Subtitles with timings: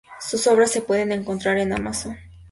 [0.19, 2.17] Sus obras se pueden encontrar en Amazon.es.